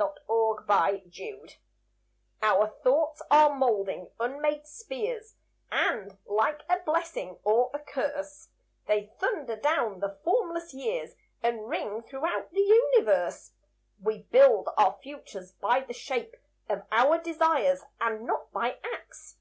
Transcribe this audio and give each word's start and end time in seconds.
=The 0.00 0.04
Creed 0.28 1.12
To 1.12 1.42
Be= 1.42 1.58
Our 2.40 2.68
thoughts 2.84 3.20
are 3.32 3.52
molding 3.52 4.12
unmade 4.20 4.64
spheres, 4.64 5.34
And, 5.72 6.18
like 6.24 6.62
a 6.68 6.78
blessing 6.78 7.40
or 7.42 7.72
a 7.74 7.80
curse, 7.80 8.50
They 8.86 9.12
thunder 9.18 9.56
down 9.56 9.98
the 9.98 10.20
formless 10.22 10.72
years, 10.72 11.16
And 11.42 11.68
ring 11.68 12.04
throughout 12.04 12.52
the 12.52 12.60
universe. 12.60 13.54
We 14.00 14.22
build 14.22 14.68
our 14.78 14.96
futures, 15.02 15.50
by 15.54 15.80
the 15.80 15.94
shape 15.94 16.36
Of 16.68 16.86
our 16.92 17.18
desires, 17.18 17.82
and 18.00 18.22
not 18.24 18.52
by 18.52 18.78
acts. 18.84 19.38